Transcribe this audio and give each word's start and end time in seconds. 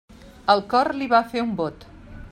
El 0.53 0.63
cor 0.71 0.89
li 1.01 1.11
va 1.13 1.21
fer 1.35 1.47
un 1.49 1.55
bot. 1.63 1.89